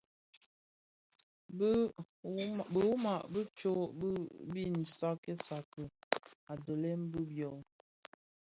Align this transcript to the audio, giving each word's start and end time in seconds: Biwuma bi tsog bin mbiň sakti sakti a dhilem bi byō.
Biwuma 2.73 3.13
bi 3.31 3.41
tsog 3.57 3.83
bin 3.99 4.17
mbiň 4.47 4.75
sakti 4.97 5.33
sakti 5.47 5.83
a 6.51 6.53
dhilem 6.63 7.01
bi 7.11 7.19
byō. 7.29 7.51